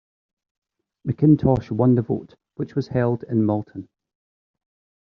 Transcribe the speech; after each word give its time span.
McIntosh 1.07 1.69
won 1.69 1.93
the 1.93 2.01
vote, 2.01 2.33
which 2.55 2.73
was 2.73 2.87
held 2.87 3.21
in 3.25 3.45
Malton. 3.45 3.87